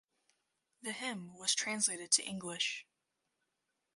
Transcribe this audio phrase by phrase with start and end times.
[0.81, 2.87] The hymn was translated to English.